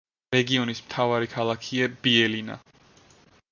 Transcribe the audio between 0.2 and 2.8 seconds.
რეგიონის მთავარი ქალაქია ბიელინა.